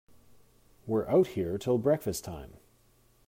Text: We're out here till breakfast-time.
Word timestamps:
We're 0.87 1.07
out 1.07 1.27
here 1.27 1.59
till 1.59 1.77
breakfast-time. 1.77 2.57